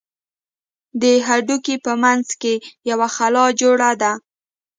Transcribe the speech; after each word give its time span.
د 1.01 1.03
هډوکي 1.27 1.75
په 1.85 1.91
منځ 2.03 2.27
کښې 2.41 2.55
يوه 2.89 3.07
خلا 3.15 3.45
جوړه 3.61 3.91
ده. 4.01 4.13